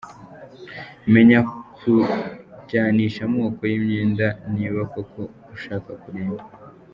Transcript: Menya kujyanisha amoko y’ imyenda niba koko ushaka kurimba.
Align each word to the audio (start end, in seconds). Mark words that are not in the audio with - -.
Menya 1.13 1.39
kujyanisha 1.75 3.21
amoko 3.27 3.61
y’ 3.71 3.73
imyenda 3.79 4.27
niba 4.53 4.81
koko 4.93 5.19
ushaka 5.55 5.89
kurimba. 6.01 6.43